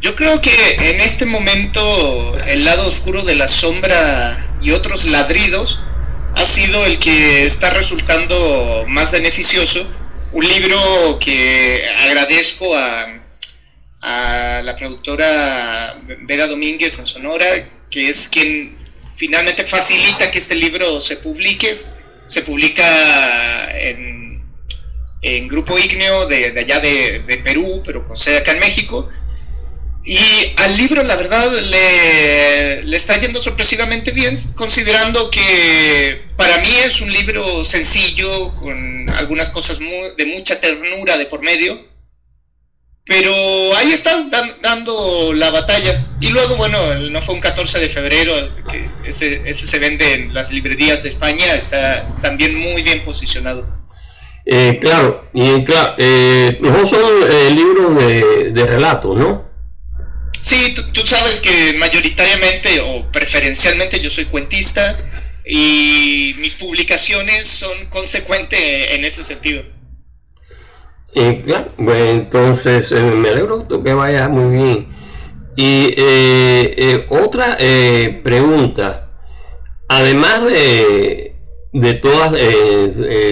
Yo 0.00 0.14
creo 0.14 0.40
que 0.42 0.52
en 0.74 1.00
este 1.00 1.24
momento 1.24 2.36
el 2.46 2.66
lado 2.66 2.86
oscuro 2.86 3.22
de 3.22 3.36
la 3.36 3.48
sombra 3.48 4.36
y 4.60 4.72
otros 4.72 5.06
ladridos 5.06 5.80
ha 6.44 6.46
sido 6.46 6.84
el 6.84 6.98
que 6.98 7.46
está 7.46 7.70
resultando 7.70 8.84
más 8.86 9.10
beneficioso. 9.10 9.88
Un 10.32 10.46
libro 10.46 11.18
que 11.18 11.82
agradezco 11.96 12.76
a, 12.76 13.20
la 14.62 14.76
productora 14.76 15.98
Vera 16.28 16.46
Domínguez 16.46 16.98
en 16.98 17.06
Sonora, 17.06 17.46
que 17.90 18.10
es 18.10 18.28
quien 18.28 18.76
finalmente 19.16 19.64
facilita 19.64 20.30
que 20.30 20.38
este 20.38 20.54
libro 20.54 21.00
se 21.00 21.16
publique. 21.16 21.74
Se 22.26 22.42
publica 22.42 23.70
en, 23.78 24.44
Grupo 25.48 25.78
Igneo 25.78 26.26
de, 26.26 26.50
de 26.50 26.60
allá 26.60 26.78
de, 26.80 27.20
de 27.20 27.38
Perú, 27.38 27.82
pero 27.86 28.04
con 28.04 28.16
sede 28.16 28.38
acá 28.38 28.52
en 28.52 28.58
México 28.58 29.08
y 30.06 30.18
al 30.58 30.76
libro, 30.76 31.02
la 31.02 31.16
verdad, 31.16 31.50
le, 31.50 32.94
está 32.94 33.18
yendo 33.18 33.40
sorpresivamente 33.40 34.12
bien, 34.12 34.36
considerando 34.54 35.30
que 35.30 36.24
para 36.36 36.58
mí 36.58 36.68
es 36.84 37.00
un 37.00 37.10
libro 37.10 37.64
sencillo, 37.64 38.54
con 38.56 39.08
algunas 39.08 39.48
cosas 39.48 39.78
de 39.78 40.26
mucha 40.26 40.60
ternura 40.60 41.16
de 41.16 41.24
por 41.24 41.40
medio. 41.40 41.80
Pero 43.06 43.32
ahí 43.76 43.92
está 43.92 44.28
dando 44.62 45.32
la 45.32 45.50
batalla. 45.50 46.06
Y 46.20 46.28
luego, 46.28 46.56
bueno, 46.56 46.94
no 47.10 47.22
fue 47.22 47.34
un 47.34 47.40
14 47.40 47.78
de 47.78 47.88
febrero, 47.88 48.34
que 48.70 48.88
ese, 49.08 49.54
se 49.54 49.78
vende 49.78 50.12
en 50.12 50.34
las 50.34 50.52
librerías 50.52 51.02
de 51.02 51.10
España, 51.10 51.54
está 51.54 52.06
también 52.20 52.54
muy 52.54 52.82
bien 52.82 53.02
posicionado. 53.02 53.66
Eh, 54.44 54.78
claro, 54.80 55.30
y 55.32 55.64
claro, 55.64 55.94
eh, 55.96 56.58
no 56.60 56.84
son 56.84 57.00
eh, 57.30 57.50
libros 57.50 57.96
de, 57.96 58.52
de 58.52 58.66
relatos, 58.66 59.16
¿no? 59.16 59.43
Sí, 60.44 60.74
tú, 60.74 61.06
sabes 61.06 61.40
que 61.40 61.72
mayoritariamente 61.78 62.78
o 62.80 63.10
preferencialmente 63.10 63.98
yo 64.00 64.10
soy 64.10 64.26
cuentista 64.26 64.94
y 65.42 66.34
mis 66.38 66.54
publicaciones 66.54 67.48
son 67.48 67.86
consecuentes 67.86 68.60
en 68.90 69.06
ese 69.06 69.24
sentido. 69.24 69.62
Y 71.14 71.36
claro, 71.36 71.72
bueno, 71.78 72.10
entonces 72.10 72.92
eh, 72.92 73.00
me 73.00 73.30
alegro 73.30 73.66
que 73.82 73.94
vaya 73.94 74.28
muy 74.28 74.54
bien. 74.54 74.88
Y 75.56 75.94
eh, 75.96 76.74
eh, 76.76 77.06
otra 77.08 77.56
pregunta, 78.22 79.12
además 79.88 80.44
de, 80.44 81.36
de 81.72 81.94
todas 81.94 82.34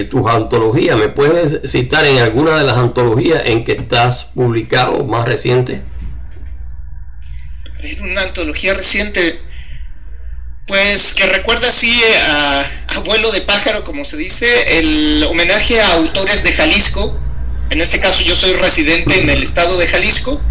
tus 0.09 0.27
antologías, 0.27 0.97
¿me 0.97 1.09
puedes 1.09 1.59
citar 1.69 2.07
en 2.07 2.17
alguna 2.17 2.57
de 2.57 2.63
las 2.63 2.77
antologías 2.77 3.43
en 3.45 3.63
que 3.63 3.73
estás 3.73 4.31
publicado 4.33 5.05
más 5.05 5.27
reciente? 5.27 5.92
En 7.83 8.03
una 8.03 8.21
antología 8.21 8.73
reciente, 8.73 9.39
pues 10.67 11.13
que 11.13 11.25
recuerda 11.25 11.67
así 11.67 12.01
a 12.27 12.65
Abuelo 12.87 13.31
de 13.31 13.41
Pájaro, 13.41 13.83
como 13.83 14.05
se 14.05 14.17
dice, 14.17 14.79
el 14.79 15.23
homenaje 15.23 15.81
a 15.81 15.93
autores 15.93 16.43
de 16.43 16.53
Jalisco. 16.53 17.19
En 17.69 17.81
este 17.81 17.99
caso 17.99 18.23
yo 18.23 18.35
soy 18.35 18.53
residente 18.53 19.19
en 19.19 19.29
el 19.29 19.43
estado 19.43 19.77
de 19.77 19.87
Jalisco, 19.87 20.41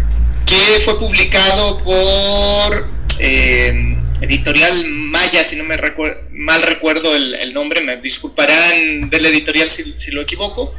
que 0.45 0.79
fue 0.83 0.99
publicado 0.99 1.83
por 1.83 2.87
eh, 3.19 3.97
Editorial 4.21 4.85
Maya, 4.85 5.43
si 5.43 5.55
no 5.55 5.63
me 5.63 5.77
mal 6.31 6.61
recuerdo 6.61 7.15
el, 7.15 7.53
nombre, 7.53 7.81
me 7.81 7.97
disculparán 7.97 9.09
del 9.09 9.25
editorial 9.25 9.69
si, 9.69 9.95
si 9.97 10.11
lo 10.11 10.21
equivoco 10.21 10.73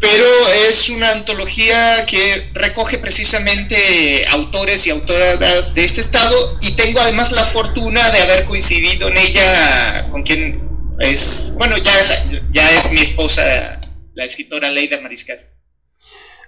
pero 0.00 0.26
es 0.68 0.88
una 0.88 1.10
antología 1.10 2.06
que 2.06 2.48
recoge 2.54 2.98
precisamente 2.98 4.24
autores 4.30 4.86
y 4.86 4.90
autoras 4.90 5.74
de 5.74 5.84
este 5.84 6.00
estado 6.00 6.58
y 6.62 6.72
tengo 6.72 7.00
además 7.00 7.32
la 7.32 7.44
fortuna 7.44 8.10
de 8.10 8.20
haber 8.20 8.46
coincidido 8.46 9.08
en 9.08 9.18
ella 9.18 10.06
con 10.10 10.22
quien 10.22 10.62
es, 10.98 11.54
bueno, 11.56 11.76
ya, 11.76 11.92
ya 12.50 12.70
es 12.78 12.90
mi 12.92 13.00
esposa, 13.00 13.80
la 14.14 14.24
escritora 14.24 14.70
Leida 14.70 15.00
Mariscal. 15.00 15.38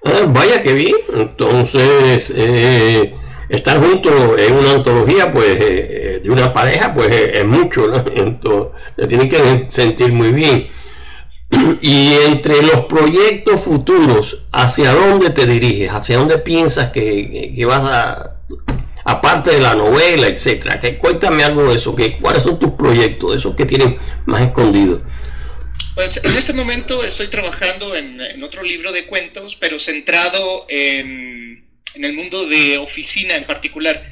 Ah, 0.05 0.25
vaya 0.27 0.63
que 0.63 0.73
bien, 0.73 0.97
entonces 1.15 2.33
eh, 2.35 3.15
estar 3.49 3.79
juntos 3.79 4.39
en 4.39 4.55
una 4.55 4.73
antología 4.73 5.31
pues 5.31 5.59
eh, 5.61 6.21
de 6.23 6.31
una 6.31 6.53
pareja 6.53 6.93
pues 6.95 7.09
es 7.35 7.45
mucho, 7.45 7.87
¿no? 7.87 8.05
Entonces, 8.17 8.73
te 8.97 9.07
tienen 9.07 9.29
que 9.29 9.67
sentir 9.69 10.13
muy 10.13 10.33
bien. 10.33 10.69
Y 11.83 12.15
entre 12.27 12.63
los 12.63 12.87
proyectos 12.87 13.61
futuros, 13.61 14.45
¿hacia 14.53 14.93
dónde 14.93 15.31
te 15.31 15.47
diriges? 15.47 15.91
¿Hacia 15.91 16.19
dónde 16.19 16.39
piensas 16.39 16.91
que, 16.91 17.55
vas 17.67 17.83
a, 17.85 18.37
aparte 19.05 19.51
de 19.51 19.61
la 19.61 19.75
novela, 19.75 20.29
etcétera? 20.29 20.81
Que, 20.81 20.97
cuéntame 20.99 21.45
algo 21.45 21.69
de 21.69 21.77
eso, 21.77 21.95
que, 21.95 22.19
¿cuáles 22.19 22.43
son 22.43 22.59
tus 22.59 22.73
proyectos, 22.73 23.37
esos 23.37 23.55
que 23.55 23.65
tienen 23.65 23.99
más 24.27 24.43
escondidos? 24.43 25.03
Pues 25.95 26.25
en 26.25 26.35
este 26.37 26.55
momento 26.55 27.05
estoy 27.05 27.29
trabajando 27.29 27.95
en, 27.95 28.43
otro 28.43 28.63
libro 28.63 28.93
de 28.93 29.05
cuentos, 29.05 29.57
pero 29.61 29.79
centrado 29.79 30.67
en, 30.69 31.65
el 31.95 32.13
mundo 32.15 32.47
de 32.47 32.79
oficina 32.79 33.37
en 33.37 33.45
particular. 33.45 34.03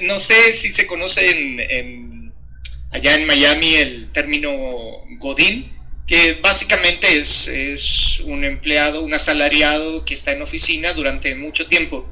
No, 0.00 0.20
sé 0.20 0.52
si 0.52 0.72
se 0.72 0.86
conoce 0.86 1.28
en, 1.28 2.32
allá 2.92 3.16
en 3.16 3.26
Miami 3.26 3.74
el 3.74 4.12
término 4.12 4.52
Godín 5.18 5.71
que 6.06 6.38
básicamente 6.42 7.20
es, 7.20 8.20
un 8.24 8.44
empleado, 8.44 9.02
un 9.02 9.14
asalariado 9.14 10.04
que 10.04 10.14
está 10.14 10.32
en 10.32 10.42
oficina 10.42 10.92
durante 10.92 11.34
mucho 11.34 11.66
tiempo. 11.66 12.08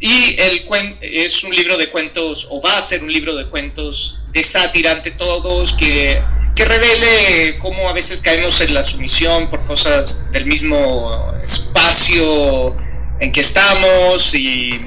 Y 0.00 0.36
el 0.38 0.66
es 1.00 1.42
un 1.44 1.54
libro 1.54 1.76
de 1.78 1.88
cuentos, 1.88 2.48
o 2.50 2.60
va 2.60 2.76
a 2.76 2.82
ser 2.82 3.02
un 3.02 3.12
libro 3.12 3.34
de 3.34 3.46
cuentos 3.46 4.20
de 4.32 4.42
sátira 4.42 4.92
ante 4.92 5.10
todos, 5.12 5.72
que, 5.74 6.22
que 6.54 6.64
revele 6.64 7.58
cómo 7.58 7.88
a 7.88 7.92
veces 7.92 8.20
caemos 8.20 8.60
en 8.60 8.74
la 8.74 8.82
sumisión 8.82 9.48
por 9.48 9.64
cosas 9.64 10.30
del 10.32 10.46
mismo 10.46 11.34
espacio 11.42 12.76
en 13.20 13.32
que 13.32 13.40
estamos 13.40 14.34
y, 14.34 14.80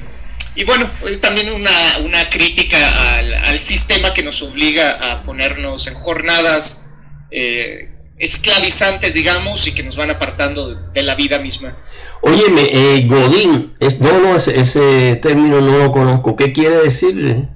y 0.56 0.64
bueno, 0.64 0.90
es 1.06 1.22
también 1.22 1.52
una, 1.52 1.98
una 2.00 2.30
crítica 2.30 3.18
al, 3.18 3.34
al, 3.34 3.60
sistema 3.60 4.14
que 4.14 4.24
nos 4.24 4.42
obliga 4.42 5.12
a 5.12 5.24
ponernos 5.24 5.88
en 5.88 5.96
jornadas 5.96 6.92
eh, 7.32 7.89
esclavizantes, 8.20 9.14
digamos, 9.14 9.66
y 9.66 9.72
que 9.72 9.82
nos 9.82 9.96
van 9.96 10.12
apartando 10.12 10.76
de, 10.76 11.02
la 11.02 11.16
vida 11.16 11.40
misma. 11.40 11.78
Óyeme, 12.22 12.70
eh, 12.72 13.06
Godín, 13.08 13.76
es, 13.80 14.00
no, 14.00 14.20
no, 14.20 14.36
ese, 14.36 15.16
término 15.16 15.62
no 15.62 15.78
lo 15.80 15.92
conozco. 15.92 16.36
¿Qué 16.36 16.52
quiere 16.52 16.76
decir? 16.82 17.48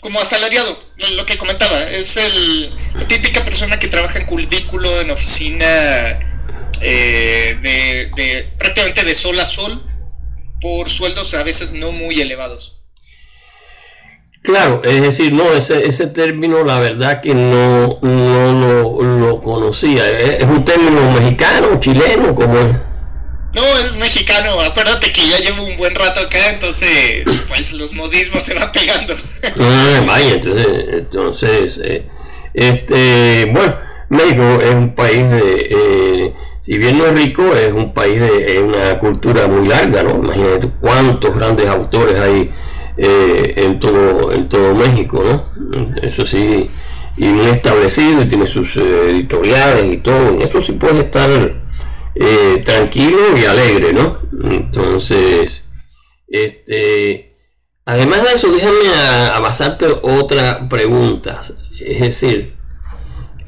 Como 0.00 0.20
asalariado, 0.20 0.76
lo, 1.16 1.24
que 1.24 1.38
comentaba, 1.38 1.82
es 1.84 2.16
el, 2.16 2.74
la 2.94 3.06
típica 3.06 3.44
persona 3.44 3.78
que 3.78 3.88
trabaja 3.88 4.18
en 4.18 4.26
cubículo, 4.26 5.00
en 5.00 5.10
oficina, 5.10 5.66
eh, 6.80 7.56
de, 7.62 8.10
de, 8.16 8.52
prácticamente 8.58 9.04
de 9.04 9.14
sol 9.14 9.38
a 9.38 9.46
sol, 9.46 9.82
por 10.60 10.90
sueldos 10.90 11.32
a 11.34 11.44
veces 11.44 11.72
no 11.72 11.92
muy 11.92 12.20
elevados. 12.20 12.75
Claro, 14.46 14.80
es 14.84 15.02
decir, 15.02 15.32
no, 15.32 15.52
ese, 15.54 15.88
ese 15.88 16.06
término 16.06 16.62
la 16.62 16.78
verdad 16.78 17.20
que 17.20 17.34
no, 17.34 17.98
no 18.00 18.52
lo, 19.18 19.40
conocía. 19.42 20.08
¿Es, 20.08 20.44
un 20.44 20.64
término 20.64 21.10
mexicano, 21.10 21.80
chileno, 21.80 22.32
como 22.32 22.56
es? 22.56 22.76
No, 23.54 23.78
es 23.80 23.96
mexicano. 23.96 24.60
Acuérdate 24.60 25.10
que 25.10 25.28
ya 25.28 25.38
llevo 25.38 25.64
un 25.64 25.76
buen 25.76 25.96
rato 25.96 26.20
acá, 26.20 26.50
entonces 26.50 27.24
pues 27.48 27.72
los 27.72 27.92
modismos 27.92 28.44
se 28.44 28.54
van 28.54 28.70
pegando. 28.70 29.16
Ah, 29.58 30.04
vaya, 30.06 30.34
entonces, 30.34 30.66
entonces 30.92 31.80
eh, 31.84 32.06
este, 32.54 33.50
bueno, 33.52 33.76
México 34.10 34.60
es 34.62 34.74
un 34.76 34.94
país 34.94 35.28
de, 35.28 35.66
eh, 35.70 36.34
si 36.60 36.78
bien 36.78 36.98
no 36.98 37.06
es 37.06 37.14
rico, 37.14 37.52
es 37.52 37.72
un 37.72 37.92
país 37.92 38.20
de 38.20 38.60
una 38.60 38.96
cultura 39.00 39.48
muy 39.48 39.66
larga, 39.66 40.04
¿no? 40.04 40.10
Imagínate 40.22 40.70
cuántos 40.80 41.34
grandes 41.34 41.66
autores 41.66 42.20
hay 42.20 42.52
eh, 42.98 43.52
en, 43.56 43.78
todo, 43.78 44.32
en 44.32 44.48
todo 44.48 44.74
México, 44.74 45.22
¿no? 45.22 45.96
Eso 46.02 46.26
sí, 46.26 46.70
y 47.16 47.24
muy 47.26 47.46
establecido 47.46 48.22
y 48.22 48.28
tiene 48.28 48.46
sus 48.46 48.76
eh, 48.76 49.10
editoriales 49.10 49.92
y 49.92 49.96
todo. 49.98 50.30
En 50.30 50.42
eso 50.42 50.60
sí 50.60 50.72
puedes 50.72 50.98
estar 50.98 51.30
eh, 52.14 52.62
tranquilo 52.64 53.36
y 53.36 53.44
alegre, 53.44 53.92
¿no? 53.92 54.18
Entonces, 54.50 55.64
este, 56.28 57.36
además 57.84 58.24
de 58.24 58.30
eso, 58.30 58.52
déjame 58.52 58.88
a, 58.94 59.38
basarte 59.40 59.86
otra 60.02 60.68
pregunta. 60.68 61.42
Es 61.80 62.00
decir, 62.00 62.54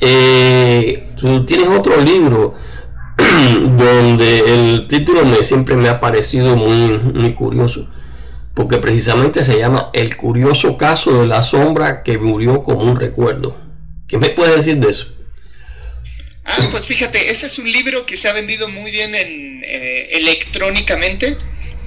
eh, 0.00 1.10
tú 1.18 1.44
tienes 1.44 1.68
otro 1.68 2.00
libro 2.00 2.54
donde 3.76 4.38
el 4.46 4.88
título 4.88 5.24
me, 5.24 5.42
siempre 5.44 5.76
me 5.76 5.88
ha 5.88 6.00
parecido 6.00 6.56
muy, 6.56 6.98
muy 6.98 7.32
curioso 7.32 7.86
porque 8.58 8.78
precisamente 8.78 9.44
se 9.44 9.56
llama 9.56 9.88
El 9.92 10.16
curioso 10.16 10.76
caso 10.76 11.20
de 11.20 11.28
la 11.28 11.44
sombra 11.44 12.02
que 12.02 12.18
murió 12.18 12.64
como 12.64 12.80
un 12.80 12.98
recuerdo. 12.98 13.56
¿Qué 14.08 14.18
me 14.18 14.30
puedes 14.30 14.56
decir 14.56 14.78
de 14.78 14.90
eso? 14.90 15.14
Ah, 16.44 16.66
pues 16.72 16.84
fíjate, 16.84 17.30
ese 17.30 17.46
es 17.46 17.56
un 17.60 17.70
libro 17.70 18.04
que 18.04 18.16
se 18.16 18.28
ha 18.28 18.32
vendido 18.32 18.68
muy 18.68 18.90
bien 18.90 19.14
en, 19.14 19.62
eh, 19.62 20.08
electrónicamente. 20.14 21.36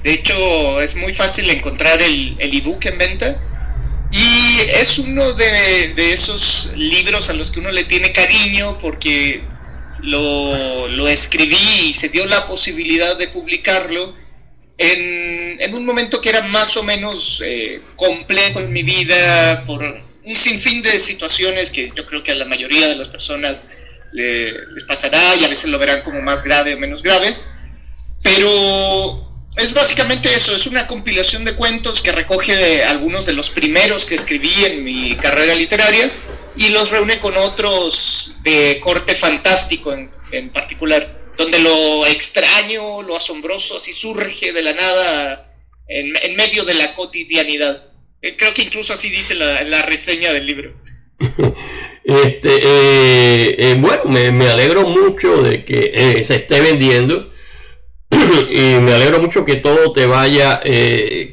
De 0.02 0.14
hecho, 0.14 0.80
es 0.80 0.96
muy 0.96 1.12
fácil 1.12 1.50
encontrar 1.50 2.00
el 2.00 2.38
ebook 2.40 2.86
en 2.86 2.96
venta. 2.96 3.36
Y 4.10 4.60
es 4.80 4.98
uno 4.98 5.30
de, 5.34 5.92
esos 6.10 6.72
libros 6.74 7.28
a 7.28 7.34
los 7.34 7.50
que 7.50 7.60
uno 7.60 7.70
le 7.70 7.84
tiene 7.84 8.12
cariño 8.12 8.78
porque 8.78 9.42
lo 10.04 11.06
escribí 11.06 11.90
y 11.90 11.92
se 11.92 12.08
dio 12.08 12.24
la 12.24 12.46
posibilidad 12.46 13.18
de 13.18 13.28
publicarlo 13.28 14.21
en, 14.78 15.74
un 15.74 15.86
momento 15.86 16.20
que 16.20 16.28
era 16.28 16.42
más 16.42 16.76
o 16.76 16.82
menos 16.82 17.42
eh, 17.44 17.80
complejo 17.96 18.60
en 18.60 18.72
mi 18.72 18.82
vida 18.82 19.64
por 19.64 19.82
un 19.82 20.36
sinfín 20.36 20.82
de 20.82 21.00
situaciones 21.00 21.70
que 21.70 21.90
yo 21.94 22.06
creo 22.06 22.22
que 22.22 22.32
a 22.32 22.34
la 22.34 22.44
mayoría 22.44 22.88
de 22.88 22.96
las 22.96 23.08
personas 23.08 23.68
les 24.12 24.84
pasará 24.86 25.34
y 25.36 25.44
a 25.44 25.48
veces 25.48 25.70
lo 25.70 25.78
verán 25.78 26.02
como 26.02 26.20
más 26.20 26.42
grave 26.42 26.74
o 26.74 26.78
menos 26.78 27.02
grave. 27.02 27.34
Pero 28.22 29.48
es 29.56 29.74
básicamente 29.74 30.32
eso, 30.34 30.54
es 30.54 30.66
una 30.66 30.86
compilación 30.86 31.44
de 31.44 31.54
cuentos 31.54 32.00
que 32.00 32.12
recoge 32.12 32.84
algunos 32.84 33.26
de 33.26 33.32
los 33.32 33.50
primeros 33.50 34.04
que 34.04 34.14
escribí 34.14 34.52
en 34.64 34.84
mi 34.84 35.16
carrera 35.16 35.54
literaria 35.54 36.10
y 36.56 36.68
los 36.68 36.90
reúne 36.90 37.18
con 37.18 37.36
otros 37.36 38.36
de 38.42 38.78
corte 38.82 39.14
fantástico 39.14 39.92
en, 39.92 40.10
en 40.30 40.50
particular 40.50 41.21
donde 41.36 41.58
lo 41.60 42.06
extraño, 42.06 43.02
lo 43.02 43.16
asombroso, 43.16 43.76
así 43.76 43.92
surge 43.92 44.52
de 44.52 44.62
la 44.62 44.72
nada 44.72 45.52
en, 45.88 46.36
medio 46.36 46.64
de 46.64 46.74
la 46.74 46.94
cotidianidad. 46.94 47.90
Eh, 48.20 48.36
creo 48.36 48.54
que 48.54 48.62
incluso 48.62 48.92
así 48.92 49.10
dice 49.10 49.34
la, 49.34 49.82
reseña 49.82 50.32
del 50.32 50.46
libro. 50.46 50.74
este, 52.04 52.56
eh, 52.56 53.54
eh, 53.58 53.76
bueno, 53.78 54.04
me, 54.04 54.48
alegro 54.48 54.86
mucho 54.86 55.42
de 55.42 55.64
que 55.64 56.22
se 56.24 56.36
esté 56.36 56.60
vendiendo 56.60 57.32
y 58.10 58.80
me 58.80 58.92
alegro 58.92 59.20
mucho 59.20 59.44
que 59.44 59.56
todo 59.56 59.92
te 59.92 60.06
vaya 60.06 60.60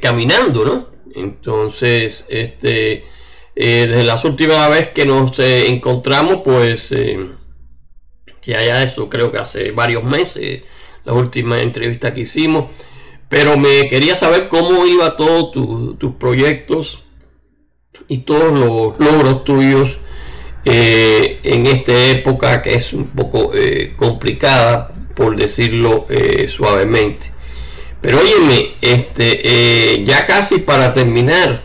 caminando, 0.00 0.64
¿no? 0.64 0.90
Entonces, 1.14 2.26
este, 2.28 3.04
desde 3.54 4.04
las 4.04 4.24
últimas 4.24 4.70
vez 4.70 4.88
que 4.88 5.04
nos 5.04 5.38
encontramos, 5.38 6.40
pues 6.44 6.92
que 8.40 8.56
haya 8.56 8.82
eso, 8.82 9.08
creo 9.08 9.30
que 9.30 9.38
hace 9.38 9.70
varios 9.72 10.04
meses, 10.04 10.62
la 11.04 11.12
última 11.12 11.60
entrevista 11.60 12.12
que 12.12 12.20
hicimos. 12.20 12.66
Pero 13.28 13.56
me 13.56 13.88
quería 13.88 14.16
saber 14.16 14.48
cómo 14.48 14.86
iba 14.86 15.16
todos 15.16 15.52
tus 15.52 16.14
proyectos 16.16 17.04
y 18.08 18.18
todos 18.18 18.52
los 18.52 18.98
logros 18.98 19.44
tuyos 19.44 19.98
eh, 20.64 21.40
en 21.42 21.66
esta 21.66 21.92
época 22.10 22.60
que 22.60 22.74
es 22.74 22.92
un 22.92 23.06
poco 23.06 23.52
eh, 23.54 23.94
complicada, 23.96 24.92
por 25.14 25.36
decirlo 25.36 26.06
eh, 26.10 26.48
suavemente. 26.48 27.30
Pero 28.00 28.18
óyeme, 28.18 28.72
este, 28.80 30.02
ya 30.04 30.26
casi 30.26 30.58
para 30.58 30.92
terminar, 30.92 31.62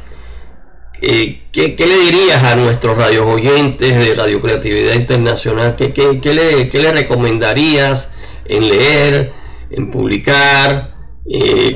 eh, 1.01 1.41
¿qué, 1.51 1.75
le 1.77 1.97
dirías 1.97 2.43
a 2.43 2.55
nuestros 2.55 2.97
radios 2.97 3.25
oyentes 3.25 3.97
de 3.97 4.15
Radio 4.15 4.41
Creatividad 4.41 4.93
Internacional? 4.93 5.75
¿Qué, 5.75 6.69
le, 6.71 6.91
recomendarías 6.91 8.09
en 8.47 8.69
leer, 8.69 9.31
en 9.71 9.91
publicar, 9.91 10.95
eh, 11.29 11.75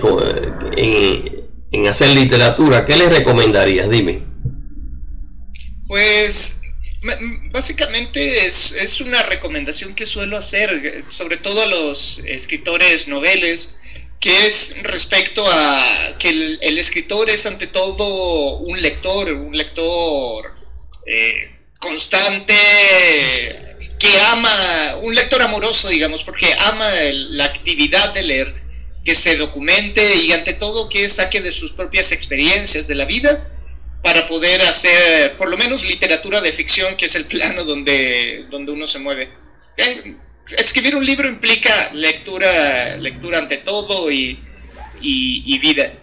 en, 1.71 1.88
hacer 1.88 2.10
literatura? 2.10 2.86
¿Qué 2.86 2.95
les 2.95 3.10
recomendarías? 3.10 3.89
Dime. 3.89 4.23
Pues 5.88 6.62
básicamente 7.51 8.45
es, 8.45 8.73
es 8.73 8.99
una 9.01 9.23
recomendación 9.23 9.95
que 9.95 10.05
suelo 10.05 10.38
hacer, 10.38 11.03
sobre 11.08 11.38
todo 11.38 11.62
a 11.62 11.65
los 11.65 12.19
escritores 12.25 13.08
noveles 13.08 13.75
que 14.19 14.47
es 14.47 14.84
respecto 14.84 15.45
a 15.49 16.17
que 16.19 16.29
el, 16.29 16.77
escritor 16.77 17.29
es 17.29 17.45
ante 17.45 17.67
todo 17.67 18.58
un 18.58 18.82
lector, 18.82 19.32
un 19.32 19.55
lector 19.55 20.55
eh, 21.05 21.55
constante, 21.79 22.53
que 23.97 24.19
ama, 24.32 24.97
un 25.01 25.15
lector 25.15 25.41
amoroso, 25.41 25.89
digamos, 25.89 26.23
porque 26.23 26.53
ama 26.60 26.89
la 27.12 27.45
actividad 27.45 28.13
de 28.13 28.23
leer, 28.23 28.62
que 29.05 29.15
se 29.15 29.38
documente 29.38 30.15
y 30.15 30.32
ante 30.34 30.53
todo 30.53 30.89
que 30.89 31.10
saque 31.10 31.41
de 31.41 31.51
sus 31.51 31.71
propias 31.71 32.12
experiencias 32.12 32.88
de 32.88 32.95
la 32.95 33.05
vida 33.05 33.49
para 34.03 34.27
poder 34.27 34.62
hacer 34.62 35.34
por 35.38 35.49
lo 35.49 35.58
menos 35.58 35.86
literatura 35.86 36.41
de 36.41 36.51
ficción, 36.51 36.95
que 36.97 37.05
es 37.05 37.15
el 37.15 37.25
plano 37.34 37.63
donde, 37.63 38.45
donde 38.49 38.71
uno 38.73 38.86
se 38.86 38.99
mueve 38.99 39.29
escribir 40.57 40.95
un 40.95 41.05
libro 41.05 41.27
implica 41.27 41.91
lectura, 41.93 42.97
lectura 42.97 43.39
ante 43.39 43.57
todo 43.57 44.12
y, 44.12 44.39
vida. 45.62 45.93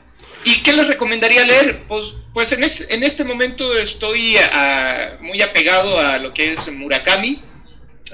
¿Y 0.44 0.62
qué 0.62 0.72
les 0.72 0.86
recomendaría 0.86 1.44
leer? 1.44 1.84
Pues, 1.88 2.14
pues 2.32 2.52
en, 2.52 2.62
este, 2.62 2.94
en 2.94 3.02
este 3.02 3.24
momento 3.24 3.76
estoy 3.78 4.36
muy 5.20 5.42
apegado 5.42 5.98
a 5.98 6.18
lo 6.18 6.32
que 6.32 6.52
es 6.52 6.70
Murakami, 6.70 7.40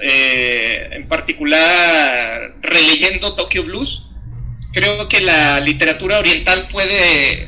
eh, 0.01 0.89
en 0.91 1.07
particular 1.07 2.55
releyendo 2.61 3.35
Tokyo 3.35 3.63
Blues. 3.63 4.07
Creo 4.71 5.07
que 5.07 5.21
la 5.21 5.59
literatura 5.59 6.17
oriental 6.17 6.67
puede, 6.71 7.47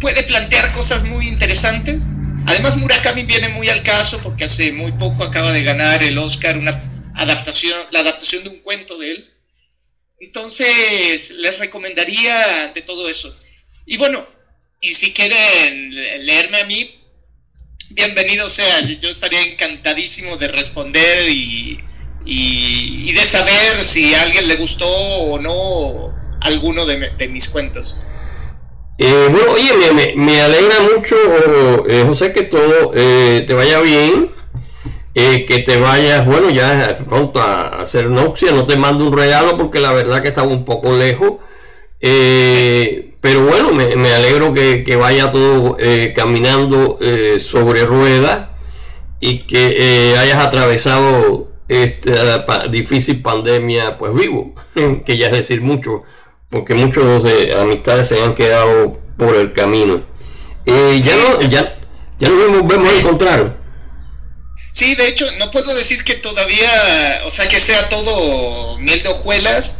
puede 0.00 0.22
plantear 0.22 0.72
cosas 0.72 1.02
muy 1.04 1.26
interesantes. 1.26 2.06
Además 2.46 2.76
Murakami 2.76 3.24
viene 3.24 3.48
muy 3.48 3.68
al 3.68 3.82
caso 3.82 4.20
porque 4.22 4.44
hace 4.44 4.70
muy 4.72 4.92
poco 4.92 5.24
acaba 5.24 5.50
de 5.50 5.64
ganar 5.64 6.02
el 6.04 6.16
Oscar 6.16 6.56
una 6.56 6.89
adaptación, 7.20 7.78
la 7.90 8.00
adaptación 8.00 8.44
de 8.44 8.50
un 8.50 8.60
cuento 8.60 8.98
de 8.98 9.12
él. 9.12 9.30
Entonces, 10.18 11.30
les 11.30 11.58
recomendaría 11.58 12.72
de 12.74 12.82
todo 12.82 13.08
eso. 13.08 13.34
Y 13.86 13.96
bueno, 13.96 14.26
y 14.80 14.94
si 14.94 15.12
quieren 15.12 15.94
leerme 16.26 16.60
a 16.60 16.66
mí, 16.66 16.98
bienvenido 17.90 18.48
sea. 18.48 18.80
Yo 18.80 19.08
estaría 19.08 19.42
encantadísimo 19.42 20.36
de 20.36 20.48
responder 20.48 21.28
y, 21.28 21.80
y, 22.24 23.12
de 23.12 23.24
saber 23.26 23.82
si 23.82 24.14
a 24.14 24.22
alguien 24.22 24.48
le 24.48 24.56
gustó 24.56 24.88
o 24.88 25.38
no 25.38 26.14
alguno 26.40 26.86
de, 26.86 27.28
mis 27.28 27.48
cuentos. 27.48 27.98
Eh, 28.98 29.28
bueno, 29.30 29.52
oye, 29.52 29.92
me, 29.92 30.14
me, 30.16 30.40
alegra 30.40 30.80
mucho, 30.80 31.16
eh, 31.88 32.04
José, 32.06 32.32
que 32.32 32.42
todo 32.42 32.92
eh, 32.94 33.44
te 33.46 33.54
vaya 33.54 33.80
bien 33.80 34.39
eh, 35.14 35.44
que 35.44 35.58
te 35.58 35.76
vayas, 35.76 36.24
bueno, 36.24 36.50
ya 36.50 36.96
pronto 37.08 37.40
a 37.40 37.80
hacer 37.80 38.10
noccia, 38.10 38.52
no 38.52 38.64
te 38.64 38.76
mando 38.76 39.04
un 39.06 39.16
regalo 39.16 39.56
porque 39.56 39.80
la 39.80 39.92
verdad 39.92 40.22
que 40.22 40.28
estaba 40.28 40.48
un 40.48 40.64
poco 40.64 40.96
lejos. 40.96 41.34
Eh, 42.00 43.14
pero 43.20 43.44
bueno, 43.44 43.72
me, 43.72 44.12
alegro 44.12 44.54
que, 44.54 44.96
vaya 44.96 45.30
todo 45.30 45.76
eh, 45.78 46.12
caminando 46.14 46.98
sobre 47.40 47.84
ruedas 47.84 48.48
y 49.20 49.40
que 49.40 50.16
hayas 50.18 50.38
atravesado 50.38 51.48
esta 51.68 52.68
difícil 52.68 53.20
pandemia 53.20 53.98
pues 53.98 54.14
vivo, 54.14 54.54
que 55.04 55.16
ya 55.18 55.26
es 55.26 55.32
decir 55.32 55.60
mucho, 55.60 56.02
porque 56.48 56.74
muchos 56.74 57.22
de 57.24 57.54
amistades 57.54 58.08
se 58.08 58.22
han 58.22 58.34
quedado 58.34 58.98
por 59.18 59.36
el 59.36 59.52
camino. 59.52 60.02
ya, 60.66 61.16
no, 61.16 61.40
ya, 61.42 61.78
ya 62.18 62.28
nos 62.28 62.88
a 62.88 62.98
encontrar. 62.98 63.59
Sí, 64.72 64.94
de 64.94 65.08
hecho, 65.08 65.26
no 65.38 65.50
puedo 65.50 65.74
decir 65.74 66.04
que 66.04 66.14
todavía, 66.14 67.22
o 67.24 67.30
sea, 67.30 67.48
que 67.48 67.58
sea 67.58 67.88
todo 67.88 68.78
miel 68.78 69.02
de 69.02 69.08
hojuelas, 69.08 69.78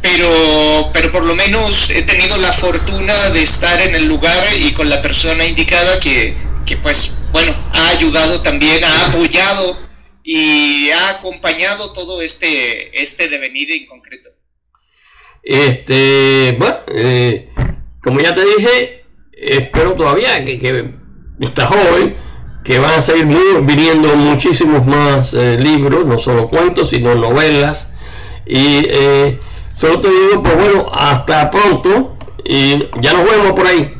pero, 0.00 0.90
pero 0.92 1.12
por 1.12 1.24
lo 1.24 1.34
menos 1.34 1.90
he 1.90 2.02
tenido 2.02 2.36
la 2.38 2.52
fortuna 2.52 3.30
de 3.30 3.42
estar 3.42 3.80
en 3.80 3.94
el 3.94 4.06
lugar 4.06 4.42
y 4.58 4.72
con 4.72 4.88
la 4.88 5.02
persona 5.02 5.44
indicada 5.44 6.00
que, 6.00 6.34
que 6.66 6.76
pues, 6.78 7.14
bueno, 7.30 7.54
ha 7.72 7.88
ayudado 7.90 8.42
también, 8.42 8.82
ha 8.84 9.06
apoyado 9.06 9.78
y 10.24 10.90
ha 10.90 11.10
acompañado 11.10 11.92
todo 11.92 12.22
este, 12.22 13.00
este 13.00 13.28
devenir 13.28 13.70
en 13.70 13.86
concreto. 13.86 14.30
Este, 15.42 16.56
bueno, 16.58 16.78
eh, 16.94 17.50
como 18.02 18.20
ya 18.20 18.34
te 18.34 18.44
dije, 18.44 19.04
espero 19.32 19.94
todavía 19.94 20.42
que, 20.44 20.58
que 20.58 20.90
estás 21.40 21.68
joven 21.68 22.16
que 22.64 22.78
van 22.78 22.94
a 22.94 23.02
seguir 23.02 23.26
viniendo 23.62 24.14
muchísimos 24.16 24.86
más 24.86 25.34
eh, 25.34 25.58
libros, 25.58 26.06
no 26.06 26.18
solo 26.18 26.48
cuentos, 26.48 26.90
sino 26.90 27.14
novelas. 27.14 27.88
Y 28.46 28.82
eh, 28.88 29.40
solo 29.74 30.00
te 30.00 30.08
digo, 30.08 30.42
pues 30.42 30.54
bueno, 30.54 30.90
hasta 30.92 31.50
pronto 31.50 32.16
y 32.44 32.88
ya 33.00 33.12
nos 33.12 33.24
vemos 33.24 33.52
por 33.52 33.66
ahí. 33.66 33.94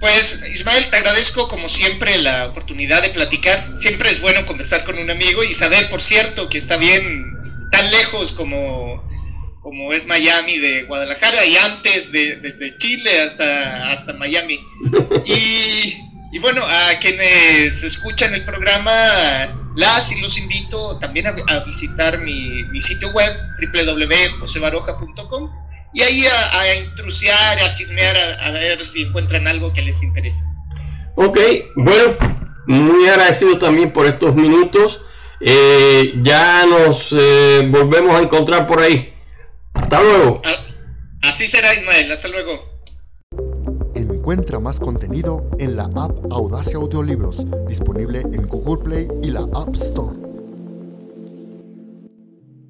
Pues 0.00 0.44
Ismael, 0.52 0.88
te 0.90 0.96
agradezco 0.96 1.48
como 1.48 1.68
siempre 1.68 2.18
la 2.18 2.46
oportunidad 2.46 3.02
de 3.02 3.08
platicar. 3.08 3.60
Siempre 3.60 4.10
es 4.10 4.20
bueno 4.20 4.46
conversar 4.46 4.84
con 4.84 4.98
un 4.98 5.10
amigo 5.10 5.42
y 5.42 5.52
saber, 5.54 5.90
por 5.90 6.00
cierto, 6.00 6.48
que 6.48 6.58
está 6.58 6.76
bien 6.76 7.32
tan 7.72 7.90
lejos 7.90 8.32
como, 8.32 9.02
como 9.60 9.92
es 9.92 10.06
Miami 10.06 10.58
de 10.58 10.84
Guadalajara 10.84 11.44
y 11.44 11.56
antes 11.56 12.12
de, 12.12 12.36
desde 12.36 12.78
Chile 12.78 13.20
hasta, 13.22 13.90
hasta 13.90 14.12
Miami. 14.12 14.60
Y, 15.26 15.94
y 16.32 16.38
bueno, 16.38 16.62
a 16.64 16.98
quienes 17.00 17.82
escuchan 17.82 18.34
el 18.34 18.44
programa, 18.44 18.92
las 19.76 20.12
y 20.12 20.20
los 20.20 20.36
invito 20.36 20.98
también 20.98 21.26
a, 21.26 21.64
visitar 21.64 22.18
mi, 22.18 22.64
mi, 22.64 22.80
sitio 22.80 23.10
web 23.12 23.32
www.josebaroja.com 23.72 25.50
y 25.94 26.02
ahí 26.02 26.26
a, 26.26 26.60
a 26.60 26.74
intrusiar, 26.76 27.58
a 27.60 27.74
chismear, 27.74 28.16
a, 28.40 28.50
ver 28.50 28.84
si 28.84 29.02
encuentran 29.02 29.48
algo 29.48 29.72
que 29.72 29.82
les 29.82 30.02
interese. 30.02 30.44
Ok, 31.14 31.38
bueno, 31.76 32.16
muy 32.66 33.08
agradecido 33.08 33.58
también 33.58 33.92
por 33.92 34.06
estos 34.06 34.34
minutos. 34.34 35.00
Eh, 35.40 36.14
ya 36.22 36.66
nos 36.66 37.14
eh, 37.16 37.66
volvemos 37.68 38.14
a 38.14 38.22
encontrar 38.22 38.66
por 38.66 38.80
ahí. 38.80 39.14
Hasta 39.74 40.02
luego. 40.02 40.42
Así 41.22 41.48
será, 41.48 41.72
Ismael. 41.74 42.10
Hasta 42.10 42.28
luego. 42.28 42.67
Encuentra 44.28 44.60
más 44.60 44.78
contenido 44.78 45.48
en 45.58 45.74
la 45.74 45.84
app 45.84 46.30
Audacia 46.30 46.76
Audiolibros, 46.76 47.46
disponible 47.66 48.20
en 48.20 48.46
Google 48.46 48.84
Play 48.84 49.08
y 49.22 49.30
la 49.30 49.48
App 49.54 49.74
Store. 49.74 50.27